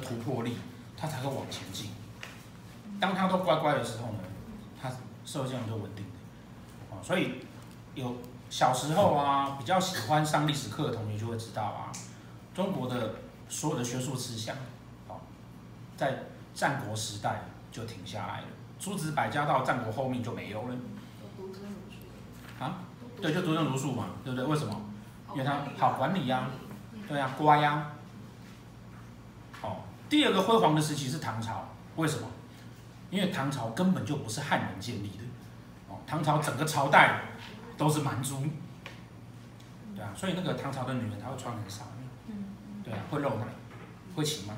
[0.00, 0.56] 突破力，
[0.96, 1.90] 他才会往前进。
[3.00, 4.18] 当他都乖乖的时候呢，
[4.80, 4.90] 他
[5.24, 6.10] 社会这样就稳定的。
[6.90, 7.42] 哦，所以
[7.94, 8.16] 有
[8.48, 11.92] 小时候啊，比较喜欢上历史课的同学就会知道啊，
[12.54, 13.16] 中国的
[13.48, 14.56] 所有的学术思想，
[15.08, 15.20] 哦，
[15.96, 18.46] 在战国时代就停下来了。
[18.78, 20.74] 诸子百家到战国后面就没有了。
[22.58, 22.78] 啊？
[23.20, 24.46] 对，就独尊儒术嘛，对不对？
[24.46, 24.74] 为什么？
[25.32, 26.48] 因为他好管理呀，
[27.06, 27.90] 对呀，乖呀。
[27.90, 27.95] 哦，
[30.08, 32.28] 第二个辉煌的时期是唐朝，为什么？
[33.10, 35.24] 因为唐朝根本就不是汉人建立的，
[35.88, 37.20] 哦，唐朝整个朝代
[37.76, 38.42] 都是蛮族，
[39.94, 41.84] 对啊，所以那个唐朝的女人她会穿很少，
[42.82, 43.44] 对啊，会露奶，
[44.16, 44.54] 会骑马，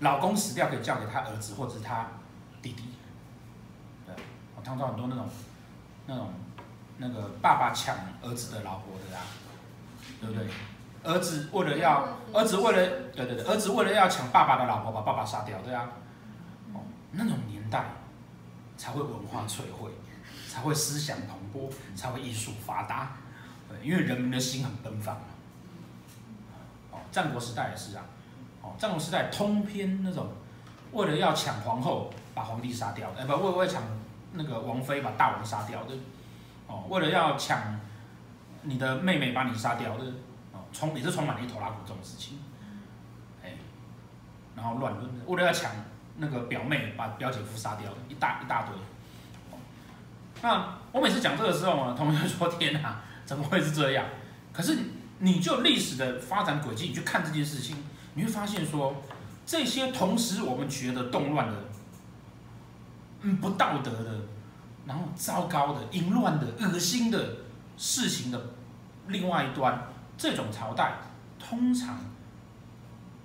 [0.00, 2.06] 老公死掉可以嫁给他儿子或者是他
[2.62, 2.84] 弟弟，
[4.06, 4.14] 对，
[4.56, 5.28] 哦，唐朝很多那种
[6.06, 6.32] 那种
[6.98, 9.24] 那个爸爸抢儿子的老婆的啊，
[10.20, 10.46] 对不对？
[11.04, 15.88] 儿子为了要儿子为了对对对，儿子为了要抢爸爸的老婆，把爸爸杀掉，对啊。
[16.72, 16.80] 哦
[17.12, 17.84] 那种年代
[18.76, 19.90] 才会文化萃汇，
[20.48, 23.12] 才会思想蓬勃，才会艺术发达。
[23.68, 25.14] 对，因为人民的心很奔放。
[26.90, 28.04] 哦，战国时代也是啊。
[28.62, 30.26] 哦，战国时代通篇那种
[30.90, 33.82] 为了要抢皇后，把皇帝杀掉，哎，不，为为抢
[34.32, 35.94] 那个王妃，把大王杀掉的。
[36.66, 37.78] 哦，为了要抢
[38.62, 40.04] 你的妹妹，把你杀掉的。
[40.74, 42.40] 充也是充满了一头拉库这种事情。
[43.42, 43.52] 哎，
[44.54, 45.70] 然后乱伦，为了要抢。
[46.16, 48.76] 那个表妹把表姐夫杀掉，一大一大堆。
[50.42, 54.06] 那我每次讲这个时候啊，同学说：“天哪，怎么会是这样？”
[54.54, 54.78] 可是
[55.18, 57.78] 你就历史的发展轨迹，你去看这件事情，
[58.14, 59.02] 你会发现说，
[59.44, 61.64] 这些同时我们觉得动乱的、
[63.22, 64.20] 嗯不道德的、
[64.86, 67.38] 然后糟糕的、淫乱的、恶心的
[67.76, 68.40] 事情的
[69.08, 70.94] 另外一端，这种朝代
[71.38, 71.98] 通常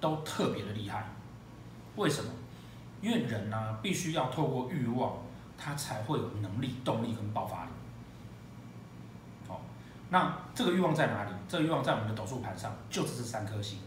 [0.00, 1.06] 都特别的厉害。
[1.96, 2.30] 为什么？
[3.00, 5.12] 因为人呢、必须要透过欲望，
[5.58, 7.70] 他才会有能力、动力跟爆发力。
[9.46, 9.60] 好，
[10.08, 11.30] 那这个欲望在哪里？
[11.46, 13.78] 这个欲望在我们的斗数盘上，就是这三颗星：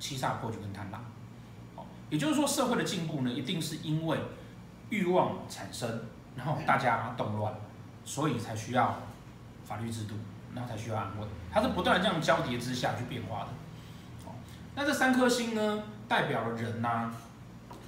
[0.00, 1.00] 七煞、破军跟贪狼。
[1.76, 4.18] 好，也就是说，社会的进步呢，一定是因为
[4.90, 6.02] 欲望产生，
[6.34, 7.54] 然后大家动乱，
[8.04, 8.98] 所以才需要
[9.64, 10.16] 法律制度，
[10.54, 11.26] 然后才需要安慰。
[11.52, 13.48] 它是不断的这样交叠之下去变化的。
[14.24, 14.34] 好，
[14.74, 17.12] 那这三颗星呢，代表了人呐、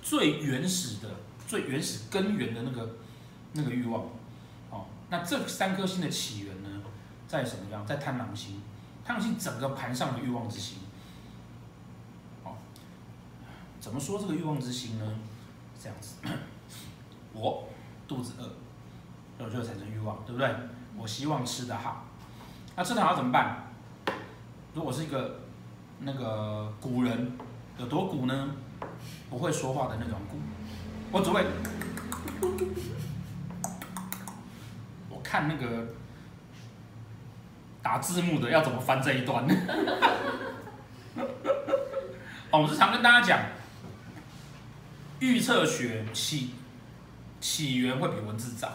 [0.03, 1.09] 最原始的、
[1.47, 2.97] 最原始根源的那个
[3.53, 4.03] 那个欲望，
[4.71, 6.69] 哦，那这三颗星的起源呢，
[7.27, 7.87] 在什么样？
[7.87, 8.61] 在贪狼星，
[9.05, 10.79] 贪狼星整个盘上的欲望之星，
[12.45, 12.55] 哦，
[13.81, 15.19] 怎么说这个欲望之星呢？
[15.79, 16.17] 这样子，
[17.33, 17.69] 我
[18.09, 20.53] 肚子饿，我就产生欲望，对不对？
[20.97, 22.06] 我希望吃得好，
[22.77, 23.57] 那吃得好怎么办？
[24.75, 25.41] 如果是一个
[26.01, 27.33] 那个古人，
[27.79, 28.51] 有多古呢？
[29.31, 30.37] 不会说话的那种鼓，
[31.11, 31.43] 我只会，
[35.09, 35.87] 我看那个
[37.83, 39.47] 打字幕的要怎么翻这一段。
[42.51, 43.41] 哦，我是常跟大家讲，
[45.21, 46.51] 预测学起
[47.41, 48.71] 起源会比文字早，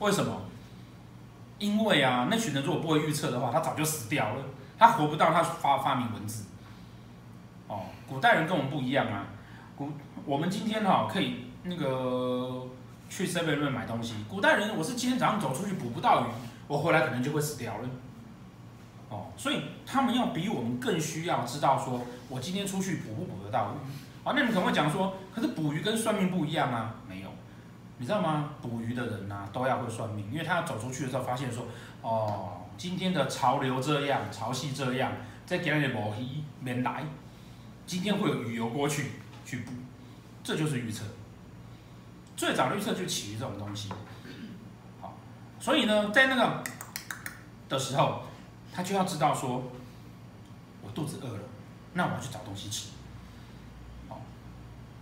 [0.00, 0.42] 为什么？
[1.58, 4.44] 因为啊，那群人如果不会预测的话，他早就死掉了，
[4.78, 6.44] 他活不到他发发明文字。
[7.68, 9.24] 哦，古代人跟我们不一样啊。
[9.76, 9.90] 古，
[10.24, 12.66] 我们今天哈可以那个
[13.08, 14.14] 去 Seven 买东西。
[14.28, 16.24] 古代人，我是今天早上走出去捕不到鱼，
[16.68, 17.88] 我回来可能就会死掉了。
[19.08, 24.28] 哦，所以他们要比我们更需要知道说，我今天出去捕不捕得到鱼。
[24.28, 26.94] 啊，那你可能会讲说，可是捕鱼跟算命不一样啊？
[27.08, 27.28] 没有，
[27.98, 28.50] 你知道吗？
[28.60, 31.66] 捕鱼的人呐、都要会算命，因为他要走出去的时候发现说，
[32.02, 35.12] 哦，今天的潮流这样，潮汐这样，
[35.44, 37.04] 再给他点毛鱼没来，
[37.86, 39.12] 今天会有鱼游过去。
[39.46, 39.70] 去补，
[40.42, 41.04] 这就是预测。
[42.36, 43.88] 最早预测就起于这种东西。
[45.00, 45.14] 好，
[45.60, 46.64] 所以呢，在那个
[47.68, 48.24] 的时候，
[48.74, 49.62] 他就要知道说，
[50.82, 51.40] 我肚子饿了，
[51.92, 52.88] 那我要去找东西吃。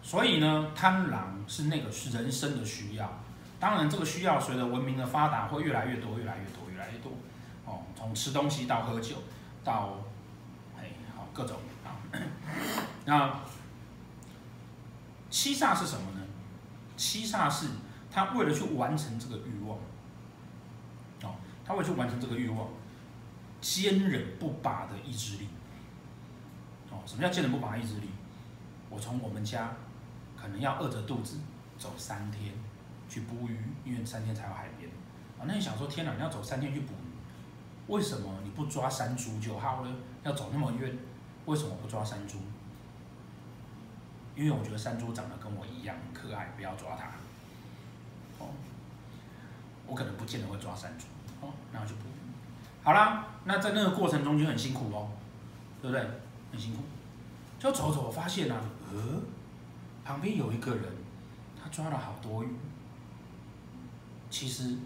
[0.05, 3.11] 所以呢，贪婪是那个人生的需要。
[3.59, 7.11] 当然，这个需要随着文明的发达会越来越多，越来越多，越来越多。
[7.65, 9.17] 哦，从吃东西到喝酒，
[9.65, 9.97] 到
[10.79, 11.99] 哎好各种啊，
[13.05, 13.35] 那。
[15.31, 16.21] 七煞是什么呢？
[16.97, 17.67] 七煞是
[18.09, 19.77] 他为了去完成这个欲望，
[21.25, 21.35] 哦，
[21.67, 22.69] 他为去完成这个欲望，
[23.61, 25.49] 坚忍不拔的意志力。
[26.89, 28.11] 哦，什么叫坚忍不拔的意志力？
[28.89, 29.73] 我从我们家
[30.45, 31.39] 可能要饿着肚子
[31.79, 32.53] 走三天
[33.09, 34.91] 去捕鱼，因为三天才有海边。
[35.39, 39.91] 啊，那你想说，天哪，你要走三天去捕鱼，为什么你不抓山猪就好了？
[40.23, 40.99] 要走那么远，
[41.47, 42.37] 为什么不抓山猪？
[44.37, 47.07] 因为我觉得山猪长得跟我一样可爱，不要抓它。
[48.45, 48.51] 哦，
[49.87, 51.07] 我可能不见得会抓山猪。
[51.41, 52.13] 哦，那我就捕鱼。
[52.83, 55.09] 好啦，那在那个过程中就很辛苦哦，
[55.81, 56.07] 对不对？
[56.53, 56.83] 很辛苦。
[57.59, 58.61] 就走走，我发现啊，
[58.93, 59.23] 呃，
[60.05, 60.85] 旁边有一个人，
[61.61, 62.49] 他抓了好多鱼。
[64.29, 64.77] 其实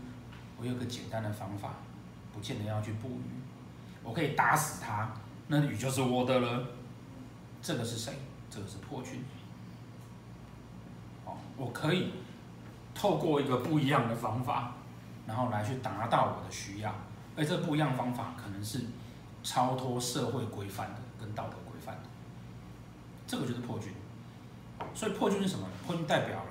[0.59, 1.75] 我有个简单的方法，
[2.33, 3.31] 不见得要去捕鱼，
[4.05, 5.11] 我可以打死他，
[5.49, 6.67] 那鱼就是我的了。
[7.61, 8.13] 这个是谁？
[8.49, 9.25] 这个是破军。
[11.25, 12.13] 哦，我可以
[12.95, 14.75] 透过一个不一样的方法，
[15.27, 16.95] 然后来去达到我的需要。
[17.37, 18.85] 而这不一样方法可能是
[19.43, 22.03] 超脱社会规范的，跟道德规范的。
[23.27, 23.93] 这个就是破军。
[24.95, 25.67] 所以破军是什么？
[25.87, 26.51] 破军代表了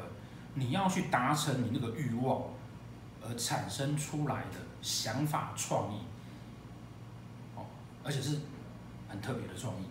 [0.54, 2.42] 你要去达成你那个欲望
[3.24, 6.00] 而产生出来的想法创意。
[7.56, 7.66] 哦，
[8.04, 8.40] 而且是
[9.10, 9.86] 很特别的创意。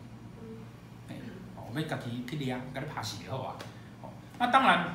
[1.09, 1.17] 哎
[1.69, 3.57] 我们家己去练，家己拍死就好啊。
[4.03, 4.95] 哦，那当然，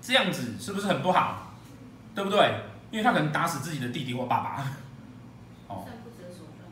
[0.00, 1.52] 这样子是不是很不好？
[2.14, 2.60] 对不对？
[2.90, 4.64] 因为他可能打死自己的弟弟或爸爸。
[5.66, 5.84] 哦。
[6.04, 6.70] 不择手段。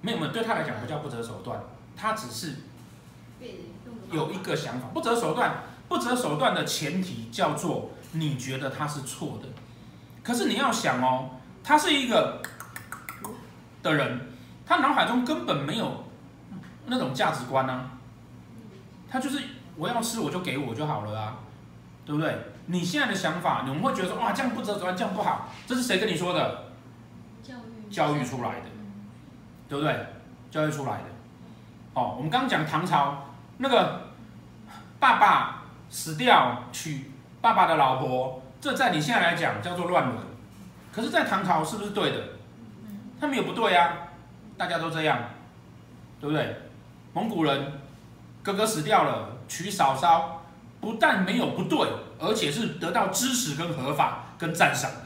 [0.00, 1.60] 没有没有，对他来讲不叫不择手段，
[1.96, 2.56] 他只是
[4.12, 4.88] 有一个想法。
[4.94, 9.48] 不择手段，不择手段的前提叫做你觉得他是错的。
[10.22, 11.30] 可是你要想哦，
[11.64, 12.40] 他是一个
[13.82, 14.32] 的人，
[14.64, 16.04] 他脑海中根本没有。
[16.84, 17.90] 那种价值观呢、啊？
[19.08, 19.38] 他就是
[19.76, 21.36] 我要吃我就给我就好了啊，
[22.04, 22.36] 对不对？
[22.66, 26.64] 你现在的想法，你们会觉得说哇，这样不择手段，这样不好，这是谁跟你说的？
[27.40, 28.66] 教育教育出来的，
[29.68, 30.06] 对不对？
[30.50, 31.04] 教育出来的。
[31.94, 33.26] 哦，我们刚刚讲唐朝
[33.62, 34.08] 那个
[34.98, 40.18] 爸爸死掉娶爸爸的老婆，这在你现在来讲叫做乱伦，
[40.92, 42.18] 可是，在唐朝是不是对的？
[43.20, 44.08] 他们也不对啊，
[44.56, 45.16] 大家都这样，
[46.20, 46.56] 对不对？
[47.12, 47.80] 蒙古人
[48.42, 50.42] 哥哥死掉了，娶嫂嫂，
[50.80, 51.88] 不但没有不对，
[52.18, 54.96] 而且是得到支持跟合法跟赞赏的。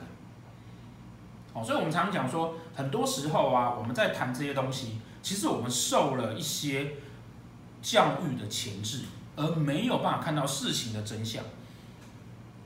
[1.52, 6.92] 哦，所以我们常常讲说，很多时候啊，我们在谈这些东西，其实我们受了一些
[7.86, 9.02] 教育的前置，
[9.36, 11.40] 而没有办法看到事情的真相。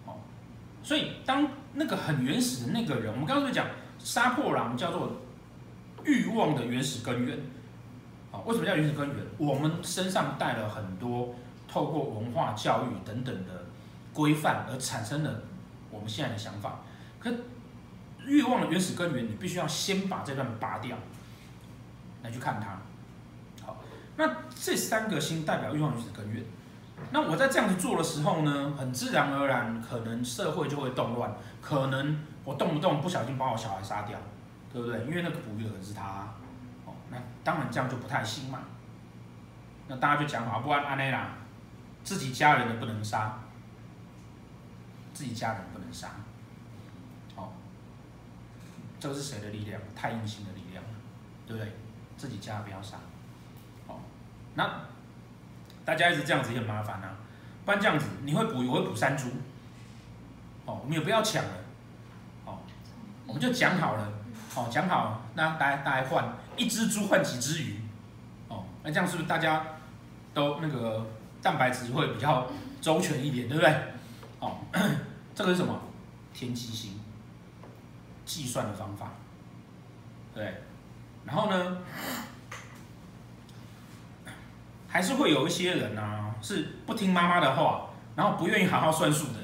[0.07, 0.17] 哦，
[0.83, 3.67] 所以当那个很原始的那个人，我们刚刚讲
[3.99, 5.13] 杀破狼叫做
[6.07, 7.39] 欲望的原始根源。
[8.33, 9.17] 啊，为什么叫原始根源？
[9.37, 11.35] 我们身上带了很多
[11.69, 13.67] 透过文化教育等等的
[14.15, 15.43] 规范而产生的
[15.91, 16.81] 我们现在的想法。
[17.19, 17.31] 可
[18.25, 20.97] 欲望的原始根源，你必须要先把这段拔掉，
[22.23, 22.81] 来去看它。
[24.17, 26.45] 那这三个星代表欲望原始根源。
[27.13, 34.19] 那我在这样子做的时候呢，很自然而然，可能社会就会动乱，可能我动不动不小心把我小孩杀掉，
[34.73, 35.01] 对不对？
[35.07, 36.29] 因为那个捕鱼的人是他。
[36.85, 38.61] 哦那当然这样就不太行嘛。
[39.89, 41.31] 那大家就讲好，不然安内啦，
[42.05, 43.39] 自己家人的不能杀，
[45.13, 46.09] 自己家人不能杀。
[47.35, 47.55] 好，
[49.01, 49.81] 这个是谁的力量？
[49.97, 50.85] 太阴星的力量，
[51.47, 51.73] 对不对？
[52.17, 52.99] 自己家不要杀。
[54.55, 54.81] 那
[55.85, 57.17] 大家一直这样子也很麻烦啊。
[57.65, 59.29] 不然这样子，你会捕鱼，我会捕山猪。
[60.65, 61.51] 哦，我们也不要抢了。
[62.45, 62.59] 哦，
[63.27, 64.13] 我们就讲好了。
[64.55, 66.25] 哦，讲好，那大家大家换。
[66.57, 67.81] 一只猪换几只鱼，
[68.49, 69.65] 哦，那这样是不是大家
[70.35, 71.07] 都那个
[71.41, 72.47] 蛋白质会比较
[72.81, 73.75] 周全一点，对不对？
[74.41, 74.59] 哦，
[75.35, 75.81] 这个是什么？
[76.35, 77.01] 天机星
[78.25, 79.13] 计算的方法，
[80.35, 80.63] 对。
[81.25, 81.79] 然后呢，
[84.91, 89.39] 还是会有一些人啊，是不听妈妈的话，然后不愿意好好算数的。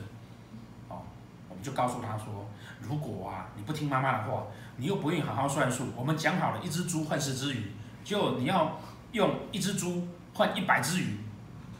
[0.89, 1.01] 哦，
[1.49, 2.47] 我们就告诉他说，
[2.83, 4.45] 如果啊你不听妈妈的话。
[4.79, 7.73] 你又不愿意好好算数，我们讲好了，一只猪换十只鱼，
[8.05, 8.79] 就你要
[9.13, 11.17] 用一只猪换一百只鱼，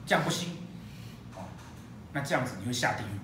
[0.07, 0.57] 这样不行，
[1.35, 1.45] 哦，
[2.15, 3.21] 那这样子你会下地狱，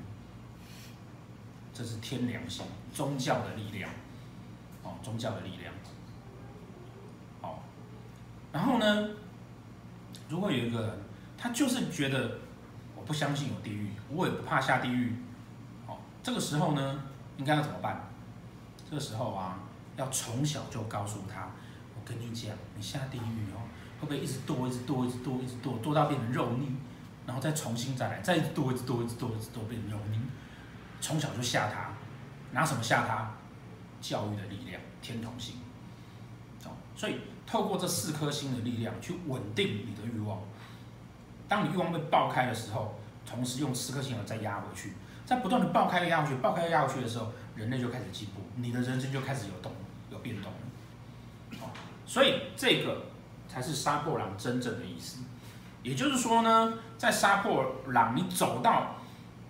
[1.72, 3.88] 这是天良心，宗教的力量，
[4.82, 5.72] 哦，宗教的力量，
[7.40, 7.60] 哦，
[8.52, 9.08] 然后呢，
[10.32, 10.90] 如果有一个人，
[11.36, 12.38] 他就是觉得
[12.96, 15.14] 我不相信有地狱，我也不怕下地狱，
[15.86, 17.00] 哦，这个时候呢，
[17.36, 18.08] 应该要怎么办？
[18.88, 19.58] 这个时候啊，
[19.98, 21.50] 要从小就告诉他，
[21.94, 23.60] 我跟你讲，你下地狱哦，
[24.00, 26.78] 会不会一直堕，一直堕，一直堕，一直堕，堕到变成肉泥，
[27.26, 30.18] 然后再重新再来，再一直堕，一直堕，一直堕，一直堕变成肉泥。
[31.02, 31.90] 从小就吓他，
[32.52, 33.30] 拿什么吓他？
[34.00, 35.56] 教育的力量，天同星。
[36.64, 40.40] 哦，所以透过这四颗星的力量去稳定你的欲望。
[41.48, 42.94] 当你欲望被爆开的时候，
[43.26, 44.92] 同时用四颗星再压回去，
[45.26, 47.32] 在不断的爆开压回去，爆开压回去的时候。
[47.54, 49.70] 人类就开始进步，你的人生就开始有动，
[50.10, 51.70] 有变动了。
[52.06, 53.02] 所以这个
[53.46, 55.18] 才是杀破狼真正的意思。
[55.82, 58.94] 也就是说呢，在杀破狼你走到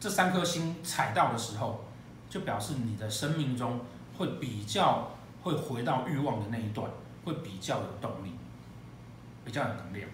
[0.01, 1.85] 这三颗星踩到的时候，
[2.29, 3.79] 就表示你的生命中
[4.19, 5.13] 会比较
[5.45, 6.91] 会回到欲望的那一段，
[7.25, 8.33] 会比较有动力，
[9.45, 10.09] 比较有能量。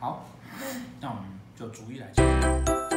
[0.00, 0.26] 好，
[1.00, 2.91] 那我们就逐一来讲。